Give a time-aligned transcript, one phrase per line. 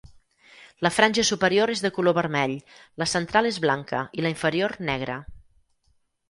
[0.85, 2.55] La franja superior és de color vermell,
[3.03, 5.21] la central és blanca i la inferior negra.